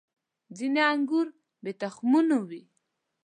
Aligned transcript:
•ځینې 0.57 0.81
انګور 0.93 1.27
بې 1.63 1.71
تخمونو 1.81 2.37
وي. 2.49 2.63